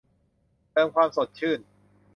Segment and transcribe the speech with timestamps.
[0.71, 1.59] เติมความสดชื่น